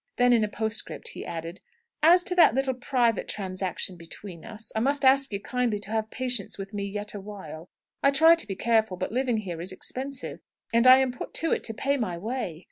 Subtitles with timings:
[0.15, 1.61] Then in a postscript he added:
[2.01, 6.09] "As to that little private transaction between us, I must ask you kindly to have
[6.09, 7.69] patience with me yet awhile.
[8.01, 10.39] I try to be careful, but living here is expensive,
[10.73, 12.59] and I am put to it to pay my way.